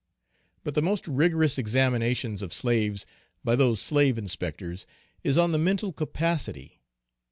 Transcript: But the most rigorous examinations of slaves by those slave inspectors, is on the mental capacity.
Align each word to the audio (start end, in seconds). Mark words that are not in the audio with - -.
But 0.63 0.73
the 0.73 0.81
most 0.81 1.07
rigorous 1.07 1.59
examinations 1.59 2.41
of 2.41 2.55
slaves 2.55 3.05
by 3.43 3.55
those 3.55 3.79
slave 3.79 4.17
inspectors, 4.17 4.87
is 5.23 5.37
on 5.37 5.51
the 5.51 5.59
mental 5.59 5.93
capacity. 5.93 6.81